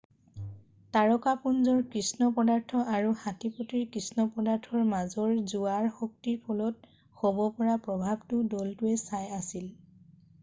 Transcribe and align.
তাৰকাপুঞ্জৰ 0.95 1.81
কৃষ্ণ 1.95 2.29
পদাৰ্থ 2.37 2.79
আৰু 2.93 3.11
হাটীপটীৰ 3.25 3.83
কৃষ্ণ 3.95 4.25
পদাৰ্থৰ 4.37 4.87
মাজৰ 4.95 5.35
জোৱাৰ 5.51 5.89
শক্তিৰ 5.99 6.39
ফলত 6.47 6.89
হ'ব 7.25 7.43
পৰা 7.59 7.75
প্ৰভাৱটো 7.89 8.41
দলটোৱে 8.55 8.97
চাই 9.03 9.29
আছিল 9.41 9.69